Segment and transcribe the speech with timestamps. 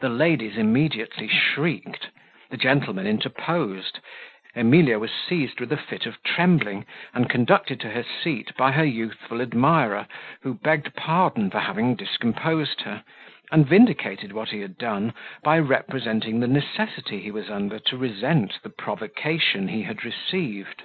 [0.00, 2.10] The ladies immediately shrieked,
[2.50, 3.98] the gentlemen interposed,
[4.54, 8.84] Emilia was seized with a fit of trembling, and conducted to her seat by her
[8.84, 10.06] youthful admirer,
[10.42, 13.02] who begged pardon for having discomposed her,
[13.50, 18.62] and vindicated what he had done, by representing the necessity he was under to resent
[18.62, 20.84] the provocation he had received.